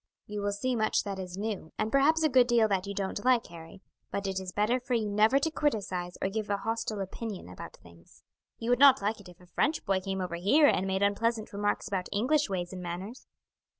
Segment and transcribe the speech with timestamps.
[0.25, 3.23] "You will see much that is new, and perhaps a good deal that you don't
[3.23, 7.01] like, Harry, but it is better for you never to criticize or give a hostile
[7.01, 8.23] opinion about things;
[8.57, 11.53] you would not like it if a French boy came over here and made unpleasant
[11.53, 13.27] remarks about English ways and manners.